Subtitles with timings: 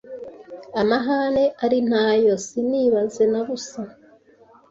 [0.81, 3.83] Amahane ali nta yo Sinibaze na busa